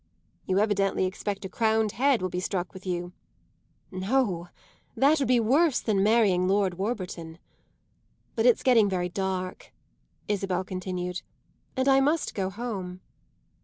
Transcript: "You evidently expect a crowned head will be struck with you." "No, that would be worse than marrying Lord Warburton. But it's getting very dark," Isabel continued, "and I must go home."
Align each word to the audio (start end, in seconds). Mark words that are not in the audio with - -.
"You 0.47 0.57
evidently 0.57 1.05
expect 1.05 1.45
a 1.45 1.47
crowned 1.47 1.91
head 1.91 2.23
will 2.23 2.29
be 2.29 2.39
struck 2.39 2.73
with 2.73 2.87
you." 2.87 3.13
"No, 3.91 4.47
that 4.97 5.19
would 5.19 5.27
be 5.27 5.39
worse 5.39 5.79
than 5.79 6.01
marrying 6.01 6.47
Lord 6.47 6.73
Warburton. 6.73 7.37
But 8.33 8.47
it's 8.47 8.63
getting 8.63 8.89
very 8.89 9.09
dark," 9.09 9.71
Isabel 10.27 10.63
continued, 10.63 11.21
"and 11.77 11.87
I 11.87 11.99
must 11.99 12.33
go 12.33 12.49
home." 12.49 13.01